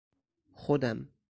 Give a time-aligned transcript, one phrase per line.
[0.57, 1.09] خودم